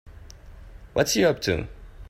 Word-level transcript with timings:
What's 0.93 1.11
she 1.11 1.23
up 1.23 1.41
to? 1.41 1.67